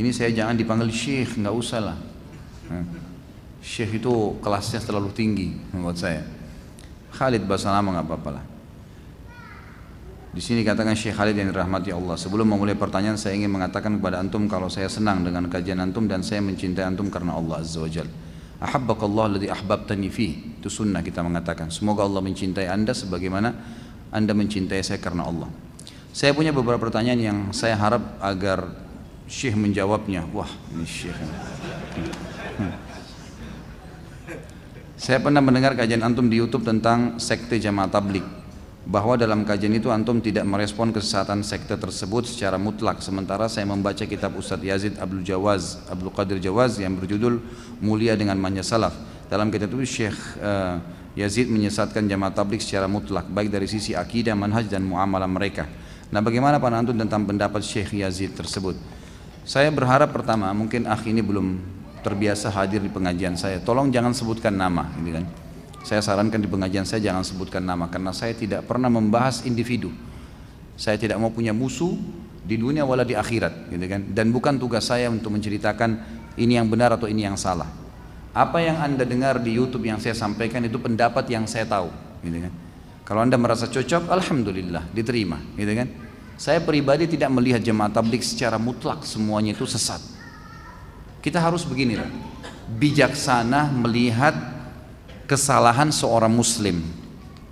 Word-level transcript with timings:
Ini 0.00 0.10
saya 0.16 0.32
jangan 0.32 0.56
dipanggil 0.56 0.88
syekh, 0.88 1.36
nggak 1.36 1.52
usah 1.52 1.80
lah. 1.92 1.98
Syekh 3.60 4.00
itu 4.00 4.40
kelasnya 4.40 4.80
terlalu 4.80 5.12
tinggi 5.12 5.52
menurut 5.76 6.00
saya. 6.00 6.24
Khalid 7.12 7.44
bahasa 7.44 7.68
lama 7.68 8.00
nggak 8.00 8.06
apa-apa 8.08 8.30
lah. 8.40 8.44
Di 10.30 10.38
sini 10.38 10.62
katakan 10.62 10.94
Syekh 10.94 11.18
Khalid 11.18 11.34
yang 11.34 11.50
dirahmati 11.50 11.90
Allah. 11.90 12.14
Sebelum 12.14 12.46
memulai 12.46 12.78
pertanyaan 12.78 13.18
saya 13.18 13.34
ingin 13.34 13.50
mengatakan 13.50 13.98
kepada 13.98 14.22
antum 14.22 14.46
kalau 14.46 14.70
saya 14.70 14.86
senang 14.86 15.26
dengan 15.26 15.50
kajian 15.50 15.82
antum 15.82 16.06
dan 16.06 16.22
saya 16.22 16.38
mencintai 16.38 16.86
antum 16.86 17.10
karena 17.10 17.34
Allah 17.34 17.60
Azza 17.60 17.82
wa 17.82 17.90
Jal. 17.90 18.06
Ahabbakallah 18.62 19.36
alladhi 19.36 19.50
ahbabtani 19.50 20.06
fi. 20.06 20.54
Itu 20.62 20.70
sunnah 20.70 21.02
kita 21.02 21.20
mengatakan. 21.26 21.74
Semoga 21.74 22.06
Allah 22.06 22.22
mencintai 22.22 22.70
anda 22.70 22.94
sebagaimana 22.94 23.52
anda 24.14 24.32
mencintai 24.32 24.80
saya 24.86 25.02
karena 25.02 25.26
Allah. 25.26 25.50
Saya 26.14 26.30
punya 26.30 26.54
beberapa 26.54 26.78
pertanyaan 26.78 27.20
yang 27.20 27.38
saya 27.50 27.74
harap 27.74 28.22
agar 28.22 28.70
Syekh 29.30 29.54
menjawabnya. 29.54 30.26
Wah, 30.34 30.50
ini 30.74 30.82
Syekh. 30.82 31.14
Hmm. 32.58 32.74
Saya 34.98 35.22
pernah 35.22 35.40
mendengar 35.40 35.78
kajian 35.78 36.02
antum 36.02 36.26
di 36.26 36.36
YouTube 36.36 36.66
tentang 36.66 37.16
sekte 37.22 37.56
jamaah 37.56 37.88
tablik 37.88 38.26
bahwa 38.90 39.14
dalam 39.14 39.46
kajian 39.46 39.72
itu 39.76 39.88
antum 39.88 40.18
tidak 40.18 40.42
merespon 40.42 40.90
kesesatan 40.90 41.46
sekte 41.46 41.78
tersebut 41.78 42.26
secara 42.26 42.58
mutlak 42.58 42.98
sementara 43.04 43.46
saya 43.46 43.68
membaca 43.68 44.02
kitab 44.02 44.34
Ustadz 44.34 44.66
Yazid 44.66 44.94
Abdul 44.98 45.22
Jawaz 45.22 45.78
Abdul 45.86 46.10
Qadir 46.10 46.42
Jawaz 46.42 46.80
yang 46.82 46.96
berjudul 46.98 47.38
Mulia 47.84 48.18
dengan 48.18 48.40
Manja 48.40 48.66
Salaf 48.66 48.96
dalam 49.30 49.52
kitab 49.52 49.72
itu 49.72 49.86
Syekh 49.86 50.16
uh, 50.42 50.82
Yazid 51.14 51.48
menyesatkan 51.52 52.08
jamaah 52.08 52.34
tablik 52.34 52.64
secara 52.64 52.88
mutlak 52.90 53.28
baik 53.30 53.50
dari 53.52 53.68
sisi 53.68 53.92
akidah, 53.92 54.34
manhaj 54.34 54.66
dan 54.66 54.82
muamalah 54.82 55.28
mereka 55.28 55.70
nah 56.10 56.18
bagaimana 56.18 56.58
Pak 56.58 56.72
antum 56.74 56.96
tentang 56.98 57.22
pendapat 57.24 57.62
Syekh 57.62 58.00
Yazid 58.00 58.34
tersebut 58.34 58.74
saya 59.44 59.68
berharap 59.72 60.12
pertama 60.12 60.50
mungkin 60.52 60.86
akh 60.86 61.08
ini 61.08 61.24
belum 61.24 61.58
terbiasa 62.00 62.48
hadir 62.52 62.80
di 62.80 62.88
pengajian 62.88 63.36
saya 63.36 63.60
tolong 63.60 63.92
jangan 63.92 64.16
sebutkan 64.16 64.56
nama 64.56 64.88
gitu 65.00 65.20
kan 65.20 65.26
saya 65.80 66.04
sarankan 66.04 66.44
di 66.44 66.48
pengajian 66.48 66.84
saya 66.84 67.00
jangan 67.00 67.24
sebutkan 67.24 67.64
nama 67.64 67.88
karena 67.88 68.12
saya 68.12 68.36
tidak 68.36 68.68
pernah 68.68 68.92
membahas 68.92 69.48
individu. 69.48 69.88
Saya 70.76 70.96
tidak 70.96 71.20
mau 71.20 71.32
punya 71.32 71.52
musuh 71.52 71.96
di 72.44 72.56
dunia 72.56 72.84
wala 72.84 73.04
di 73.04 73.16
akhirat, 73.16 73.68
gitu 73.68 73.84
kan? 73.84 74.00
Dan 74.12 74.32
bukan 74.32 74.56
tugas 74.56 74.88
saya 74.88 75.12
untuk 75.12 75.32
menceritakan 75.32 76.00
ini 76.40 76.56
yang 76.56 76.68
benar 76.68 76.96
atau 76.96 77.08
ini 77.08 77.24
yang 77.24 77.36
salah. 77.36 77.68
Apa 78.32 78.64
yang 78.64 78.80
anda 78.80 79.04
dengar 79.04 79.40
di 79.40 79.56
YouTube 79.56 79.84
yang 79.88 80.00
saya 80.00 80.16
sampaikan 80.16 80.64
itu 80.64 80.80
pendapat 80.80 81.28
yang 81.28 81.44
saya 81.44 81.68
tahu, 81.68 81.92
gitu 82.24 82.48
kan? 82.48 82.52
Kalau 83.04 83.20
anda 83.20 83.36
merasa 83.36 83.68
cocok, 83.68 84.08
alhamdulillah 84.08 84.88
diterima, 84.96 85.36
gitu 85.56 85.72
kan? 85.76 85.88
Saya 86.40 86.56
pribadi 86.64 87.04
tidak 87.04 87.28
melihat 87.36 87.60
jemaah 87.60 87.92
tablik 87.92 88.24
secara 88.24 88.56
mutlak 88.56 89.04
semuanya 89.04 89.52
itu 89.52 89.68
sesat. 89.68 90.00
Kita 91.20 91.36
harus 91.36 91.68
begini 91.68 92.00
bijaksana 92.80 93.68
melihat 93.68 94.32
kesalahan 95.28 95.92
seorang 95.92 96.32
muslim. 96.32 96.80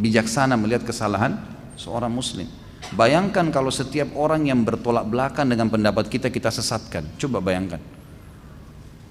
Bijaksana 0.00 0.56
melihat 0.56 0.89
kesalahan 0.89 1.36
seorang 1.77 2.09
muslim. 2.09 2.48
Bayangkan 2.97 3.53
kalau 3.53 3.69
setiap 3.69 4.09
orang 4.16 4.48
yang 4.48 4.64
bertolak 4.64 5.05
belakang 5.05 5.53
dengan 5.53 5.69
pendapat 5.69 6.09
kita 6.09 6.33
kita 6.33 6.48
sesatkan. 6.48 7.05
Coba 7.20 7.44
bayangkan. 7.44 7.84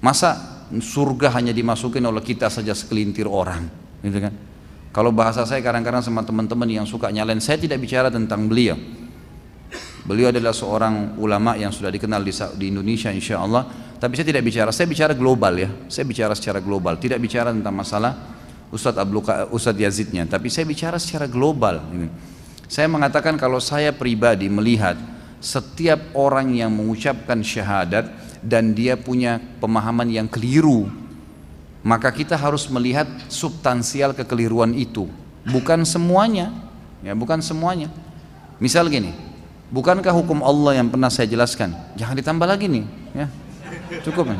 Masa 0.01 0.65
surga 0.73 1.37
hanya 1.37 1.53
dimasukin 1.53 2.01
oleh 2.01 2.25
kita 2.25 2.49
saja 2.49 2.73
sekelintir 2.73 3.29
orang 3.29 3.69
gitu 4.01 4.25
kan? 4.25 4.33
Kalau 4.89 5.13
bahasa 5.13 5.45
saya 5.45 5.61
kadang-kadang 5.61 6.01
sama 6.01 6.25
teman-teman 6.25 6.65
yang 6.65 6.89
suka 6.89 7.13
nyalain 7.13 7.37
saya 7.37 7.61
tidak 7.61 7.77
bicara 7.77 8.09
tentang 8.09 8.49
beliau 8.49 8.73
beliau 10.07 10.31
adalah 10.31 10.55
seorang 10.55 11.19
ulama 11.19 11.59
yang 11.59 11.69
sudah 11.69 11.91
dikenal 11.91 12.23
di, 12.23 12.65
Indonesia 12.71 13.11
insya 13.11 13.43
Allah 13.43 13.67
tapi 13.97 14.13
saya 14.13 14.29
tidak 14.29 14.45
bicara 14.45 14.69
saya 14.69 14.85
bicara 14.85 15.13
global 15.17 15.53
ya. 15.57 15.69
Saya 15.89 16.05
bicara 16.05 16.37
secara 16.37 16.61
global. 16.61 17.01
Tidak 17.01 17.17
bicara 17.17 17.49
tentang 17.49 17.73
masalah 17.73 18.13
Ustadz 18.69 19.01
Abdul 19.01 19.25
Ustadz 19.49 19.81
Yazidnya, 19.81 20.29
tapi 20.29 20.53
saya 20.53 20.69
bicara 20.69 21.01
secara 21.01 21.25
global. 21.25 21.81
Saya 22.69 22.85
mengatakan 22.91 23.39
kalau 23.39 23.57
saya 23.57 23.95
pribadi 23.95 24.51
melihat 24.51 24.99
setiap 25.39 26.13
orang 26.13 26.53
yang 26.53 26.69
mengucapkan 26.69 27.41
syahadat 27.41 28.11
dan 28.43 28.75
dia 28.77 28.99
punya 28.99 29.41
pemahaman 29.57 30.11
yang 30.11 30.27
keliru, 30.29 30.91
maka 31.81 32.11
kita 32.13 32.37
harus 32.37 32.67
melihat 32.69 33.07
substansial 33.31 34.13
kekeliruan 34.13 34.75
itu, 34.77 35.09
bukan 35.47 35.87
semuanya, 35.87 36.53
ya 37.01 37.15
bukan 37.17 37.39
semuanya. 37.39 37.89
Misal 38.59 38.91
gini, 38.91 39.15
bukankah 39.73 40.13
hukum 40.13 40.43
Allah 40.43 40.79
yang 40.79 40.87
pernah 40.91 41.11
saya 41.11 41.27
jelaskan? 41.27 41.75
Jangan 41.99 42.15
ditambah 42.17 42.47
lagi 42.47 42.67
nih, 42.71 42.85
ya 43.15 43.27
cukup. 44.03 44.31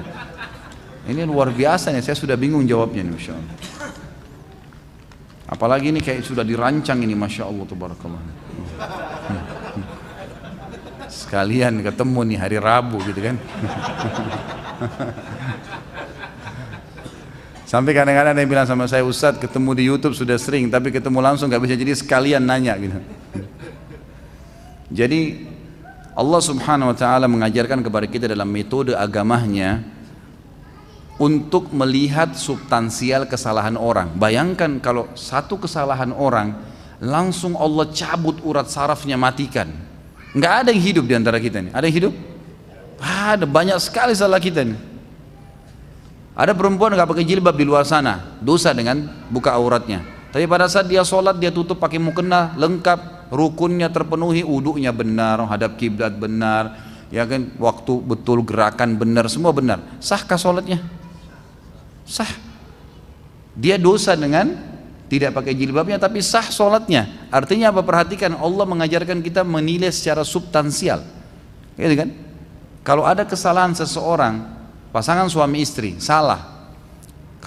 Ini 1.08 1.24
luar 1.24 1.56
biasa 1.56 1.96
nih, 1.96 2.04
saya 2.04 2.20
sudah 2.20 2.36
bingung 2.36 2.68
jawabnya 2.68 3.04
nih, 3.08 3.14
Masya 3.16 3.34
Allah. 3.36 3.56
Apalagi 5.48 5.96
ini 5.96 6.04
kayak 6.04 6.28
sudah 6.28 6.44
dirancang 6.44 7.00
ini 7.08 7.16
Masya 7.16 7.48
Allah 7.48 7.64
Tabarakallah 7.64 8.20
Sekalian 11.08 11.80
ketemu 11.80 12.20
nih 12.28 12.38
hari 12.38 12.58
Rabu 12.60 13.00
gitu 13.08 13.16
kan 13.24 13.40
Sampai 17.68 17.96
kadang-kadang 17.96 18.36
ada 18.36 18.42
yang 18.44 18.52
bilang 18.52 18.68
sama 18.68 18.92
saya 18.92 19.08
Ustadz 19.08 19.40
ketemu 19.40 19.72
di 19.72 19.84
Youtube 19.88 20.16
sudah 20.20 20.36
sering 20.36 20.68
Tapi 20.68 20.92
ketemu 20.92 21.24
langsung 21.24 21.48
gak 21.48 21.64
bisa 21.64 21.80
jadi 21.80 21.96
sekalian 21.96 22.44
nanya 22.44 22.76
gitu 22.76 23.00
Jadi 24.98 25.46
Allah 26.18 26.42
subhanahu 26.42 26.90
wa 26.90 26.98
ta'ala 26.98 27.30
mengajarkan 27.30 27.86
kepada 27.86 28.10
kita 28.10 28.26
dalam 28.26 28.50
metode 28.50 28.98
agamanya 28.98 29.86
untuk 31.22 31.70
melihat 31.70 32.34
substansial 32.34 33.30
kesalahan 33.30 33.78
orang. 33.78 34.10
Bayangkan 34.18 34.82
kalau 34.82 35.06
satu 35.14 35.62
kesalahan 35.62 36.10
orang 36.10 36.58
langsung 36.98 37.54
Allah 37.54 37.86
cabut 37.94 38.42
urat 38.42 38.66
sarafnya 38.66 39.14
matikan. 39.22 39.70
Nggak 40.34 40.54
ada 40.66 40.70
yang 40.74 40.82
hidup 40.82 41.06
di 41.06 41.14
antara 41.14 41.38
kita 41.38 41.62
nih. 41.62 41.72
Ada 41.78 41.86
yang 41.86 41.98
hidup? 42.02 42.14
Ada 42.98 43.46
banyak 43.46 43.78
sekali 43.78 44.18
salah 44.18 44.42
kita 44.42 44.66
nih. 44.66 44.82
Ada 46.34 46.58
perempuan 46.58 46.98
nggak 46.98 47.10
pakai 47.10 47.26
jilbab 47.26 47.54
di 47.54 47.66
luar 47.66 47.86
sana, 47.86 48.38
dosa 48.42 48.74
dengan 48.74 49.06
buka 49.30 49.54
auratnya. 49.54 50.17
Tapi 50.32 50.44
pada 50.46 50.68
saat 50.68 50.92
dia 50.92 51.02
sholat 51.08 51.40
dia 51.40 51.50
tutup 51.50 51.80
pakai 51.80 51.98
mukena 51.98 52.54
lengkap, 52.60 53.32
rukunnya 53.32 53.88
terpenuhi, 53.88 54.44
uduknya 54.44 54.92
benar, 54.92 55.42
hadap 55.48 55.80
kiblat 55.80 56.14
benar, 56.20 56.78
ya 57.10 57.24
kan? 57.24 57.48
Waktu 57.56 57.94
betul 58.04 58.44
gerakan 58.44 59.00
benar 59.00 59.32
semua 59.32 59.56
benar. 59.56 59.80
Sahkah 60.04 60.36
sholatnya? 60.36 60.84
sah. 62.08 62.32
Dia 63.54 63.76
dosa 63.76 64.16
dengan 64.16 64.56
tidak 65.12 65.36
pakai 65.36 65.54
jilbabnya 65.54 66.00
tapi 66.00 66.24
sah 66.24 66.48
sholatnya. 66.48 67.28
Artinya 67.30 67.76
apa? 67.76 67.84
Perhatikan 67.84 68.40
Allah 68.40 68.64
mengajarkan 68.64 69.20
kita 69.20 69.44
menilai 69.44 69.92
secara 69.92 70.24
substansial. 70.24 71.04
Gitu 71.76 71.94
kan? 71.94 72.10
Kalau 72.88 73.04
ada 73.04 73.28
kesalahan 73.28 73.76
seseorang 73.76 74.48
pasangan 74.96 75.28
suami 75.28 75.60
istri 75.60 76.00
salah 76.00 76.57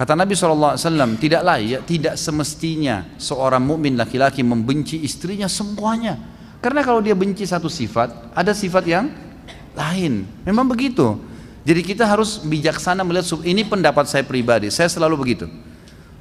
kata 0.00 0.16
Nabi 0.16 0.32
SAW 0.32 0.80
tidak 1.20 1.44
layak 1.44 1.84
tidak 1.84 2.16
semestinya 2.16 3.04
seorang 3.20 3.60
mukmin 3.60 4.00
laki-laki 4.00 4.40
membenci 4.40 5.04
istrinya 5.04 5.44
semuanya 5.44 6.16
karena 6.64 6.80
kalau 6.80 7.04
dia 7.04 7.12
benci 7.12 7.44
satu 7.44 7.68
sifat 7.68 8.32
ada 8.32 8.56
sifat 8.56 8.84
yang 8.88 9.12
lain 9.76 10.24
memang 10.48 10.64
begitu 10.64 11.20
jadi 11.60 11.80
kita 11.84 12.08
harus 12.08 12.40
bijaksana 12.40 13.04
melihat 13.04 13.36
ini 13.44 13.62
pendapat 13.68 14.08
saya 14.08 14.24
pribadi. 14.24 14.72
Saya 14.72 14.88
selalu 14.88 15.20
begitu. 15.20 15.46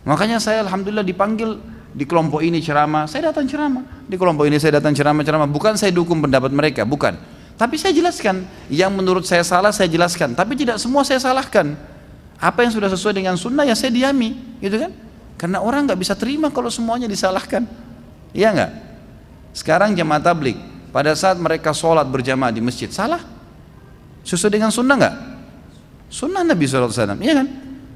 Makanya 0.04 0.40
saya 0.40 0.64
alhamdulillah 0.68 1.06
dipanggil 1.06 1.60
di 1.96 2.04
kelompok 2.04 2.44
ini 2.44 2.60
ceramah, 2.60 3.08
saya 3.08 3.32
datang 3.32 3.48
ceramah. 3.48 3.84
Di 4.06 4.20
kelompok 4.20 4.46
ini 4.46 4.60
saya 4.60 4.84
datang 4.84 4.92
ceramah-ceramah. 4.92 5.48
Bukan 5.48 5.80
saya 5.80 5.96
dukung 5.96 6.20
pendapat 6.20 6.52
mereka, 6.52 6.84
bukan. 6.84 7.16
Tapi 7.56 7.76
saya 7.76 7.92
jelaskan 7.96 8.48
yang 8.72 8.92
menurut 8.96 9.28
saya 9.28 9.44
salah 9.44 9.72
saya 9.72 9.88
jelaskan. 9.88 10.36
Tapi 10.36 10.60
tidak 10.60 10.80
semua 10.80 11.08
saya 11.08 11.20
salahkan. 11.24 11.76
Apa 12.40 12.64
yang 12.64 12.72
sudah 12.72 12.88
sesuai 12.88 13.20
dengan 13.20 13.36
sunnah 13.36 13.68
ya 13.68 13.76
saya 13.76 13.92
diami, 13.92 14.60
gitu 14.64 14.80
kan? 14.80 14.92
Karena 15.36 15.60
orang 15.60 15.88
nggak 15.88 16.00
bisa 16.00 16.16
terima 16.16 16.48
kalau 16.52 16.72
semuanya 16.72 17.08
disalahkan. 17.08 17.68
Iya 18.32 18.56
nggak? 18.56 18.72
Sekarang 19.52 19.92
jamaah 19.92 20.24
tablik 20.24 20.56
pada 20.96 21.12
saat 21.16 21.36
mereka 21.36 21.76
sholat 21.76 22.08
berjamaah 22.08 22.54
di 22.54 22.62
masjid 22.64 22.88
salah 22.90 23.20
Sesuai 24.24 24.52
dengan 24.62 24.70
sunnah 24.70 24.96
nggak? 25.00 25.16
Sunnah 26.10 26.42
Nabi 26.46 26.66
SAW, 26.66 27.18
iya 27.22 27.34
kan? 27.40 27.48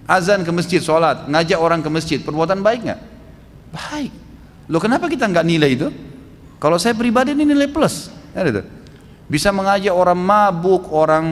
Azan 0.09 0.41
ke 0.43 0.51
masjid, 0.51 0.81
sholat, 0.81 1.29
ngajak 1.29 1.59
orang 1.59 1.79
ke 1.81 1.89
masjid, 1.93 2.19
perbuatan 2.19 2.61
baik 2.61 2.81
nggak? 2.89 3.01
Baik. 3.73 4.11
Loh 4.69 4.79
kenapa 4.79 5.09
kita 5.11 5.27
nggak 5.27 5.45
nilai 5.45 5.69
itu? 5.73 5.87
Kalau 6.57 6.79
saya 6.79 6.95
pribadi 6.95 7.35
ini 7.35 7.43
nilai 7.43 7.67
plus. 7.67 8.07
Ya, 8.31 8.41
gitu. 8.47 8.63
Bisa 9.27 9.51
mengajak 9.51 9.91
orang 9.91 10.19
mabuk, 10.19 10.89
orang 10.89 11.25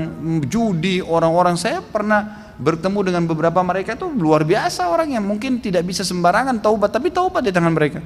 judi, 0.48 1.00
orang-orang 1.00 1.56
saya 1.56 1.80
pernah 1.80 2.40
bertemu 2.62 3.00
dengan 3.10 3.24
beberapa 3.25 3.60
mereka 3.66 3.98
itu 3.98 4.06
luar 4.13 4.46
biasa 4.46 4.86
orang 4.86 5.18
yang 5.18 5.25
mungkin 5.25 5.58
tidak 5.58 5.81
bisa 5.81 6.06
sembarangan 6.06 6.62
taubat, 6.62 6.94
tapi 6.94 7.10
taubat 7.10 7.42
di 7.42 7.50
tangan 7.50 7.74
mereka. 7.74 8.06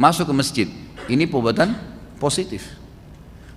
Masuk 0.00 0.32
ke 0.32 0.34
masjid, 0.34 0.68
ini 1.06 1.28
perbuatan 1.28 1.76
positif 2.16 2.84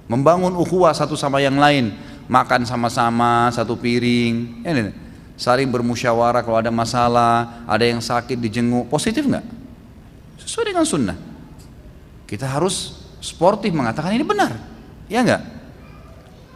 membangun 0.07 0.55
ukhuwah 0.55 0.95
satu 0.95 1.13
sama 1.19 1.43
yang 1.43 1.59
lain, 1.59 1.93
makan 2.31 2.63
sama-sama 2.63 3.51
satu 3.51 3.75
piring, 3.75 4.63
nih, 4.63 4.95
saling 5.35 5.67
bermusyawarah 5.67 6.41
kalau 6.41 6.57
ada 6.57 6.71
masalah, 6.71 7.63
ada 7.67 7.83
yang 7.83 7.99
sakit 7.99 8.39
dijenguk, 8.39 8.87
positif 8.87 9.27
nggak? 9.27 9.43
Sesuai 10.41 10.71
dengan 10.71 10.87
sunnah. 10.87 11.17
Kita 12.27 12.47
harus 12.47 13.03
sportif 13.19 13.71
mengatakan 13.75 14.15
ini 14.15 14.23
benar, 14.23 14.55
ya 15.11 15.23
enggak? 15.23 15.43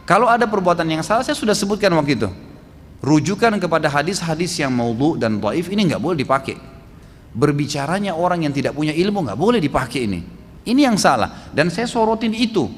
Kalau 0.08 0.26
ada 0.26 0.48
perbuatan 0.48 0.88
yang 0.88 1.04
salah, 1.04 1.22
saya 1.22 1.36
sudah 1.36 1.54
sebutkan 1.54 1.92
waktu 1.94 2.18
itu. 2.18 2.28
Rujukan 3.02 3.58
kepada 3.58 3.90
hadis-hadis 3.90 4.54
yang 4.62 4.70
maudhu 4.70 5.18
dan 5.18 5.42
dhaif 5.42 5.66
ini 5.74 5.90
nggak 5.90 5.98
boleh 5.98 6.22
dipakai. 6.22 6.54
Berbicaranya 7.34 8.14
orang 8.14 8.46
yang 8.46 8.54
tidak 8.54 8.78
punya 8.78 8.94
ilmu 8.94 9.26
nggak 9.26 9.34
boleh 9.34 9.58
dipakai 9.58 10.06
ini. 10.06 10.22
Ini 10.62 10.86
yang 10.86 10.94
salah 10.94 11.50
dan 11.50 11.66
saya 11.66 11.90
sorotin 11.90 12.30
itu. 12.30 12.70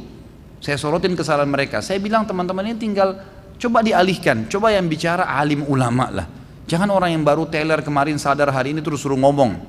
Saya 0.64 0.80
sorotin 0.80 1.12
kesalahan 1.12 1.44
mereka. 1.44 1.84
Saya 1.84 2.00
bilang 2.00 2.24
teman-teman 2.24 2.64
ini 2.72 2.80
tinggal 2.80 3.20
coba 3.60 3.84
dialihkan, 3.84 4.48
coba 4.48 4.72
yang 4.72 4.88
bicara 4.88 5.28
alim 5.28 5.60
ulama 5.68 6.08
lah. 6.08 6.26
Jangan 6.64 6.88
orang 6.88 7.12
yang 7.12 7.20
baru 7.20 7.44
teler 7.44 7.84
kemarin 7.84 8.16
sadar 8.16 8.48
hari 8.48 8.72
ini 8.72 8.80
terus 8.80 9.04
suruh 9.04 9.20
ngomong. 9.20 9.60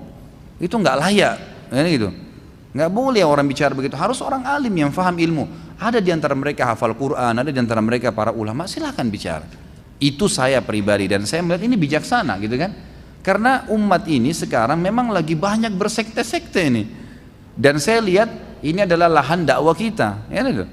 Itu 0.55 0.79
nggak 0.79 0.95
layak, 1.03 1.35
ya 1.67 1.83
gitu. 1.83 2.15
Nggak 2.71 2.91
boleh 2.95 3.27
orang 3.27 3.43
bicara 3.43 3.75
begitu. 3.75 3.99
Harus 3.99 4.23
orang 4.23 4.47
alim 4.47 4.71
yang 4.71 4.95
faham 4.95 5.19
ilmu. 5.19 5.51
Ada 5.75 5.99
di 5.99 6.15
antara 6.15 6.31
mereka 6.31 6.71
hafal 6.71 6.95
Quran, 6.95 7.35
ada 7.35 7.51
di 7.51 7.59
antara 7.59 7.83
mereka 7.83 8.15
para 8.15 8.31
ulama. 8.31 8.63
Silahkan 8.63 9.03
bicara. 9.11 9.64
Itu 9.99 10.27
saya 10.27 10.59
pribadi 10.59 11.07
dan 11.07 11.23
saya 11.23 11.41
melihat 11.45 11.63
ini 11.63 11.75
bijaksana 11.79 12.35
gitu 12.43 12.55
kan. 12.59 12.71
Karena 13.25 13.65
umat 13.73 14.05
ini 14.05 14.29
sekarang 14.35 14.77
memang 14.77 15.09
lagi 15.09 15.33
banyak 15.33 15.73
bersekte-sekte 15.73 16.61
ini. 16.61 16.83
Dan 17.55 17.81
saya 17.81 18.03
lihat 18.03 18.29
ini 18.61 18.85
adalah 18.85 19.09
lahan 19.09 19.47
dakwah 19.47 19.73
kita. 19.73 20.29
Ya, 20.29 20.45
gitu. 20.45 20.69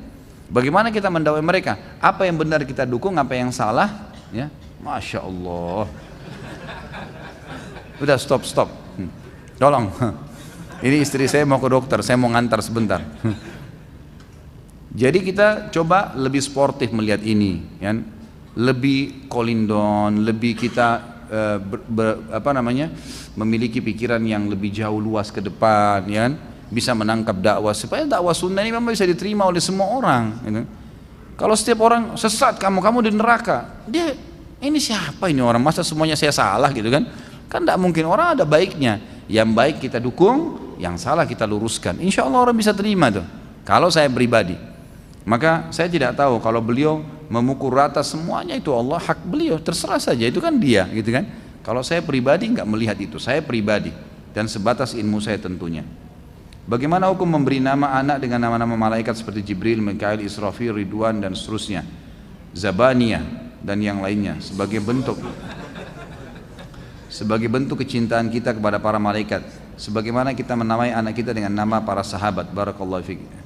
Bagaimana 0.52 0.92
kita 0.92 1.08
mendakwai 1.08 1.40
mereka? 1.40 1.96
Apa 1.96 2.28
yang 2.28 2.36
benar 2.36 2.60
kita 2.68 2.84
dukung, 2.84 3.16
apa 3.16 3.32
yang 3.32 3.48
salah? 3.48 4.12
Ya, 4.28 4.52
masya 4.84 5.24
Allah. 5.24 5.88
Udah 8.02 8.16
stop 8.20 8.44
stop. 8.44 8.68
Hmm. 9.00 9.08
Tolong. 9.56 9.88
Ini 10.84 10.98
istri 11.00 11.30
saya 11.30 11.46
mau 11.46 11.62
ke 11.62 11.70
dokter, 11.70 12.02
saya 12.02 12.18
mau 12.18 12.28
ngantar 12.28 12.58
sebentar. 12.60 13.00
Jadi 15.00 15.24
kita 15.24 15.72
coba 15.72 16.12
lebih 16.18 16.42
sportif 16.44 16.92
melihat 16.92 17.24
ini, 17.24 17.64
ya. 17.80 17.96
Lebih 18.52 19.32
kolindon, 19.32 20.28
lebih 20.28 20.58
kita 20.58 20.88
uh, 21.28 21.58
ber, 21.60 21.80
ber, 21.88 22.08
apa 22.32 22.50
namanya? 22.52 22.92
memiliki 23.32 23.80
pikiran 23.80 24.20
yang 24.20 24.44
lebih 24.44 24.68
jauh 24.68 25.00
luas 25.00 25.32
ke 25.32 25.40
depan, 25.40 26.04
ya. 26.04 26.28
Kan? 26.28 26.52
bisa 26.72 26.96
menangkap 26.96 27.36
dakwah 27.36 27.76
supaya 27.76 28.08
dakwah 28.08 28.32
sunnah 28.32 28.64
ini 28.64 28.72
memang 28.72 28.96
bisa 28.96 29.04
diterima 29.04 29.44
oleh 29.44 29.60
semua 29.60 29.92
orang 29.92 30.40
gitu. 30.40 30.64
kalau 31.36 31.52
setiap 31.52 31.84
orang 31.84 32.16
sesat 32.16 32.56
kamu 32.56 32.80
kamu 32.80 32.98
di 33.04 33.10
neraka 33.12 33.84
dia 33.84 34.16
ini 34.56 34.80
siapa 34.80 35.28
ini 35.28 35.44
orang 35.44 35.60
masa 35.60 35.84
semuanya 35.84 36.16
saya 36.16 36.32
salah 36.32 36.72
gitu 36.72 36.88
kan 36.88 37.04
kan 37.52 37.60
tidak 37.60 37.76
mungkin 37.76 38.08
orang 38.08 38.40
ada 38.40 38.48
baiknya 38.48 39.04
yang 39.28 39.52
baik 39.52 39.84
kita 39.84 40.00
dukung 40.00 40.56
yang 40.80 40.96
salah 40.96 41.28
kita 41.28 41.44
luruskan 41.44 42.00
insya 42.00 42.24
Allah 42.24 42.40
orang 42.40 42.56
bisa 42.56 42.72
terima 42.72 43.12
tuh 43.12 43.28
kalau 43.68 43.92
saya 43.92 44.08
pribadi 44.08 44.56
maka 45.28 45.68
saya 45.76 45.92
tidak 45.92 46.16
tahu 46.16 46.40
kalau 46.40 46.64
beliau 46.64 47.04
memukul 47.30 47.74
rata 47.74 48.00
semuanya 48.00 48.56
itu 48.58 48.72
Allah 48.72 48.98
hak 48.98 49.22
beliau 49.26 49.60
terserah 49.60 50.00
saja 50.00 50.24
itu 50.26 50.42
kan 50.42 50.56
dia 50.58 50.88
gitu 50.90 51.10
kan 51.14 51.26
kalau 51.62 51.84
saya 51.84 52.02
pribadi 52.02 52.50
nggak 52.50 52.66
melihat 52.66 52.98
itu 52.98 53.20
saya 53.20 53.44
pribadi 53.44 53.94
dan 54.32 54.48
sebatas 54.48 54.96
ilmu 54.96 55.20
saya 55.20 55.38
tentunya 55.38 55.84
Bagaimana 56.62 57.10
hukum 57.10 57.26
memberi 57.26 57.58
nama 57.58 57.98
anak 57.98 58.22
dengan 58.22 58.38
nama-nama 58.38 58.78
malaikat 58.78 59.18
seperti 59.18 59.50
Jibril, 59.50 59.82
Mikail, 59.82 60.22
Israfil, 60.22 60.78
Ridwan 60.78 61.18
dan 61.18 61.34
seterusnya, 61.34 61.82
Zabaniyah 62.54 63.50
dan 63.66 63.82
yang 63.82 63.98
lainnya 63.98 64.38
sebagai 64.38 64.78
bentuk 64.78 65.18
sebagai 67.10 67.50
bentuk 67.50 67.82
kecintaan 67.82 68.30
kita 68.30 68.54
kepada 68.54 68.78
para 68.78 69.02
malaikat. 69.02 69.42
Sebagaimana 69.74 70.38
kita 70.38 70.54
menamai 70.54 70.94
anak 70.94 71.18
kita 71.18 71.34
dengan 71.34 71.50
nama 71.50 71.82
para 71.82 72.06
sahabat. 72.06 72.54
Barakallahu 72.54 73.02
fiik. 73.02 73.41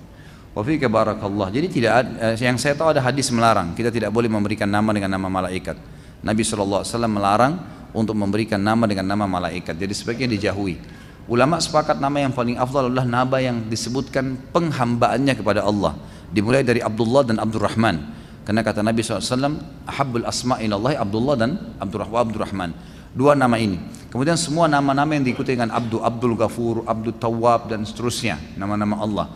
Wa 0.57 0.65
fika 0.65 0.89
barakallah. 0.89 1.53
Jadi 1.53 1.69
tidak 1.69 1.93
ada, 2.01 2.33
eh, 2.33 2.41
yang 2.41 2.57
saya 2.57 2.73
tahu 2.73 2.97
ada 2.97 3.05
hadis 3.05 3.29
melarang. 3.29 3.77
Kita 3.77 3.93
tidak 3.93 4.09
boleh 4.09 4.33
memberikan 4.33 4.65
nama 4.65 4.89
dengan 4.97 5.13
nama 5.13 5.29
malaikat. 5.29 5.77
Nabi 6.25 6.41
SAW 6.41 6.81
melarang 7.13 7.61
untuk 7.93 8.17
memberikan 8.17 8.57
nama 8.57 8.89
dengan 8.89 9.05
nama 9.05 9.29
malaikat. 9.29 9.77
Jadi 9.77 9.93
sebaiknya 9.93 10.33
dijauhi. 10.33 10.81
Ulama 11.29 11.61
sepakat 11.61 12.01
nama 12.01 12.25
yang 12.25 12.33
paling 12.33 12.57
afdal 12.57 12.89
adalah 12.89 13.05
nama 13.05 13.37
yang 13.37 13.69
disebutkan 13.69 14.49
penghambaannya 14.57 15.37
kepada 15.37 15.61
Allah. 15.61 15.93
Dimulai 16.33 16.65
dari 16.65 16.81
Abdullah 16.81 17.29
dan 17.29 17.37
Abdurrahman. 17.37 18.17
Karena 18.49 18.65
kata 18.65 18.81
Nabi 18.81 19.05
SAW, 19.05 19.61
Ahabbul 19.85 20.25
asma 20.25 20.57
Allah 20.57 20.97
Abdullah 20.97 21.37
dan 21.37 21.51
Abdurrahman. 21.77 22.73
Dua 23.13 23.37
nama 23.37 23.61
ini. 23.61 23.77
Kemudian 24.09 24.41
semua 24.41 24.73
nama-nama 24.73 25.13
yang 25.13 25.27
diikuti 25.27 25.53
dengan 25.53 25.69
Abdul, 25.75 26.01
Abdul 26.01 26.33
Ghafur, 26.33 26.89
Abdul 26.89 27.21
Tawab 27.21 27.69
dan 27.69 27.85
seterusnya. 27.85 28.41
Nama-nama 28.57 29.05
Allah. 29.05 29.27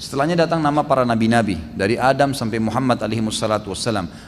Setelahnya 0.00 0.48
datang 0.48 0.64
nama 0.64 0.80
para 0.80 1.04
nabi-nabi 1.04 1.60
dari 1.76 2.00
Adam 2.00 2.32
sampai 2.32 2.56
Muhammad 2.56 3.04
alaihi 3.04 3.20
wassalatu. 3.20 3.76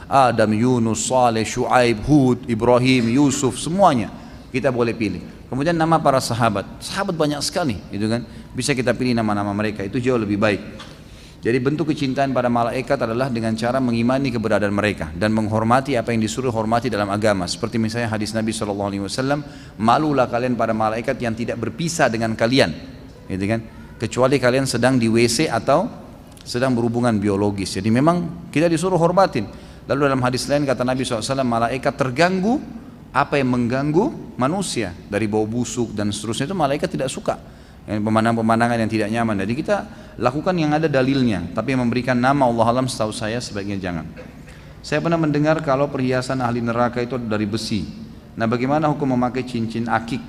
Adam, 0.05 0.53
Yunus, 0.53 1.09
Saleh, 1.09 1.41
Shu'aib, 1.41 1.97
Hud, 2.05 2.45
Ibrahim, 2.45 3.09
Yusuf, 3.09 3.57
semuanya 3.57 4.13
kita 4.53 4.69
boleh 4.69 4.93
pilih. 4.93 5.25
Kemudian 5.49 5.73
nama 5.73 5.97
para 5.97 6.21
sahabat, 6.21 6.77
sahabat 6.77 7.17
banyak 7.17 7.41
sekali, 7.41 7.81
gitu 7.89 8.05
kan? 8.05 8.21
Bisa 8.53 8.77
kita 8.77 8.93
pilih 8.93 9.17
nama-nama 9.17 9.49
mereka, 9.49 9.81
itu 9.81 9.97
jauh 9.97 10.21
lebih 10.21 10.37
baik. 10.37 10.61
Jadi 11.41 11.57
bentuk 11.57 11.89
kecintaan 11.89 12.37
pada 12.37 12.53
malaikat 12.53 13.09
adalah 13.09 13.33
dengan 13.33 13.57
cara 13.57 13.81
mengimani 13.81 14.29
keberadaan 14.29 14.77
mereka 14.77 15.09
dan 15.17 15.33
menghormati 15.33 15.97
apa 15.97 16.13
yang 16.13 16.21
disuruh 16.21 16.53
hormati 16.53 16.85
dalam 16.85 17.09
agama. 17.09 17.49
Seperti 17.49 17.81
misalnya 17.81 18.13
hadis 18.13 18.29
Nabi 18.37 18.53
SAW, 18.53 19.09
malulah 19.81 20.29
kalian 20.29 20.53
pada 20.53 20.77
malaikat 20.77 21.17
yang 21.17 21.33
tidak 21.33 21.57
berpisah 21.57 22.13
dengan 22.13 22.37
kalian, 22.37 22.69
gitu 23.25 23.45
kan? 23.49 23.81
Kecuali 24.01 24.41
kalian 24.41 24.65
sedang 24.65 24.97
di 24.97 25.07
WC 25.07 25.47
atau 25.47 25.87
sedang 26.43 26.75
berhubungan 26.75 27.15
biologis. 27.17 27.79
Jadi 27.79 27.87
memang 27.87 28.49
kita 28.51 28.67
disuruh 28.67 28.99
hormatin. 28.99 29.47
Lalu 29.87 30.11
dalam 30.11 30.21
hadis 30.23 30.47
lain 30.47 30.63
kata 30.63 30.83
Nabi 30.83 31.03
SAW, 31.03 31.43
malaikat 31.43 31.95
terganggu 31.95 32.59
apa 33.15 33.39
yang 33.39 33.51
mengganggu 33.51 34.35
manusia 34.35 34.91
dari 35.07 35.27
bau 35.27 35.47
busuk 35.47 35.95
dan 35.95 36.11
seterusnya. 36.11 36.51
Itu 36.51 36.57
malaikat 36.57 36.89
tidak 36.91 37.07
suka. 37.11 37.39
Pemandangan-pemandangan 37.83 38.79
yang 38.79 38.91
tidak 38.91 39.09
nyaman. 39.11 39.43
Jadi 39.43 39.53
kita 39.59 39.77
lakukan 40.15 40.55
yang 40.55 40.71
ada 40.71 40.87
dalilnya 40.87 41.51
tapi 41.51 41.75
memberikan 41.75 42.15
nama 42.15 42.47
Allah 42.47 42.79
alam 42.79 42.87
setahu 42.87 43.11
saya 43.11 43.43
sebaiknya 43.43 43.75
jangan. 43.79 44.07
Saya 44.83 44.99
pernah 44.99 45.19
mendengar 45.19 45.59
kalau 45.63 45.87
perhiasan 45.91 46.43
ahli 46.43 46.63
neraka 46.63 47.03
itu 47.03 47.19
dari 47.19 47.43
besi. 47.43 47.87
Nah 48.39 48.47
bagaimana 48.47 48.87
hukum 48.87 49.15
memakai 49.15 49.43
cincin 49.43 49.87
akik 49.91 50.19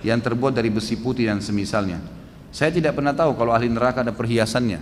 yang 0.00 0.20
terbuat 0.20 0.56
dari 0.56 0.72
besi 0.72 0.96
putih 0.96 1.28
dan 1.28 1.44
semisalnya 1.44 2.17
saya 2.48 2.72
tidak 2.72 2.96
pernah 2.96 3.12
tahu 3.12 3.36
kalau 3.36 3.52
ahli 3.52 3.68
neraka 3.68 4.00
ada 4.00 4.12
perhiasannya. 4.12 4.80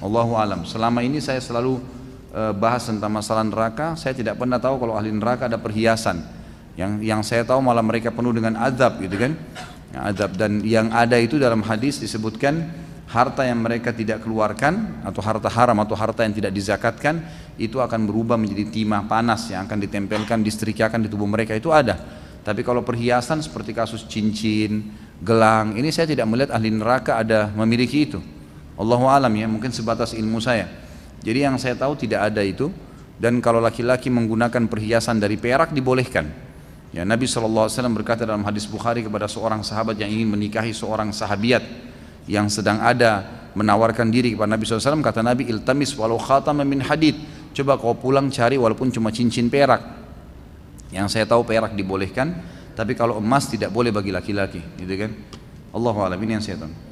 Allahu 0.00 0.36
alam. 0.36 0.64
Selama 0.64 1.04
ini 1.04 1.20
saya 1.20 1.40
selalu 1.40 1.80
eh, 2.32 2.52
bahas 2.56 2.88
tentang 2.88 3.12
masalah 3.12 3.44
neraka. 3.44 3.96
Saya 3.96 4.16
tidak 4.16 4.40
pernah 4.40 4.56
tahu 4.56 4.80
kalau 4.80 4.96
ahli 4.96 5.12
neraka 5.12 5.48
ada 5.48 5.60
perhiasan. 5.60 6.24
Yang 6.76 6.92
yang 7.04 7.20
saya 7.24 7.42
tahu 7.44 7.64
malah 7.64 7.84
mereka 7.84 8.12
penuh 8.12 8.32
dengan 8.32 8.56
azab 8.60 9.00
gitu 9.00 9.16
kan. 9.16 9.32
Azab. 9.96 10.36
Dan 10.36 10.60
yang 10.64 10.92
ada 10.92 11.16
itu 11.16 11.40
dalam 11.40 11.64
hadis 11.64 12.00
disebutkan 12.00 12.68
harta 13.06 13.46
yang 13.46 13.60
mereka 13.62 13.94
tidak 13.94 14.24
keluarkan 14.24 15.04
atau 15.06 15.22
harta 15.22 15.48
haram 15.48 15.78
atau 15.80 15.94
harta 15.94 16.26
yang 16.26 16.34
tidak 16.34 16.52
dizakatkan 16.52 17.22
itu 17.56 17.80
akan 17.80 18.04
berubah 18.04 18.36
menjadi 18.36 18.68
timah 18.68 19.08
panas 19.08 19.48
yang 19.48 19.64
akan 19.64 19.78
ditempelkan 19.88 20.44
disetrikakan 20.44 21.04
di 21.04 21.08
tubuh 21.08 21.28
mereka. 21.28 21.56
Itu 21.56 21.72
ada. 21.72 21.96
Tapi 22.44 22.62
kalau 22.62 22.84
perhiasan 22.86 23.42
seperti 23.42 23.74
kasus 23.74 24.04
cincin, 24.06 24.92
gelang, 25.22 25.76
ini 25.76 25.88
saya 25.92 26.10
tidak 26.10 26.26
melihat 26.28 26.50
ahli 26.56 26.72
neraka 26.72 27.20
ada 27.20 27.52
memiliki 27.52 28.08
itu. 28.08 28.20
Allahu 28.76 29.08
alam 29.08 29.32
ya, 29.32 29.48
mungkin 29.48 29.72
sebatas 29.72 30.12
ilmu 30.12 30.40
saya. 30.40 30.68
Jadi 31.24 31.38
yang 31.42 31.56
saya 31.56 31.74
tahu 31.74 31.96
tidak 31.96 32.28
ada 32.32 32.44
itu 32.44 32.68
dan 33.16 33.40
kalau 33.40 33.58
laki-laki 33.58 34.12
menggunakan 34.12 34.68
perhiasan 34.68 35.16
dari 35.16 35.40
perak 35.40 35.72
dibolehkan. 35.72 36.28
Ya, 36.94 37.02
Nabi 37.02 37.28
SAW 37.28 37.68
berkata 37.92 38.24
dalam 38.24 38.44
hadis 38.46 38.64
Bukhari 38.68 39.04
kepada 39.04 39.26
seorang 39.26 39.60
sahabat 39.60 39.98
yang 40.00 40.08
ingin 40.08 40.32
menikahi 40.32 40.72
seorang 40.72 41.10
sahabiat 41.12 41.64
yang 42.30 42.46
sedang 42.50 42.82
ada 42.82 43.24
menawarkan 43.56 44.12
diri 44.12 44.36
kepada 44.36 44.52
Nabi 44.52 44.68
SAW 44.68 45.00
kata 45.00 45.24
Nabi 45.24 45.48
iltamis 45.48 45.96
walau 45.96 46.20
khatam 46.20 46.60
min 46.60 46.84
hadid 46.84 47.16
coba 47.56 47.80
kau 47.80 47.96
pulang 47.96 48.28
cari 48.28 48.60
walaupun 48.60 48.92
cuma 48.92 49.08
cincin 49.08 49.48
perak 49.48 49.80
yang 50.92 51.08
saya 51.08 51.24
tahu 51.24 51.42
perak 51.48 51.72
dibolehkan 51.72 52.36
tapi 52.76 52.92
kalau 52.92 53.16
emas 53.16 53.48
tidak 53.48 53.72
boleh 53.72 53.88
bagi 53.88 54.12
laki-laki 54.12 54.60
gitu 54.76 54.94
kan? 55.00 55.10
Allahu 55.72 56.04
alam 56.04 56.20
ini 56.20 56.36
yang 56.36 56.44
saya 56.44 56.60
tahu 56.60 56.85